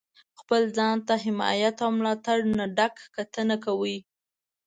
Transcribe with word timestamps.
خپل 0.39 0.61
ځان 0.77 0.95
ته 1.07 1.13
د 1.19 1.21
حمایت 1.25 1.75
او 1.85 1.89
ملاتړ 1.97 2.37
نه 2.57 2.65
ډکه 2.77 3.03
کتنه 3.15 3.55
کوئ. 3.65 3.97